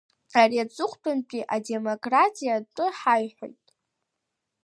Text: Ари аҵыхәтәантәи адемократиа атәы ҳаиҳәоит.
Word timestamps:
Ари 0.41 0.57
аҵыхәтәантәи 0.63 1.49
адемократиа 1.55 2.53
атәы 2.57 2.85
ҳаиҳәоит. 2.97 3.65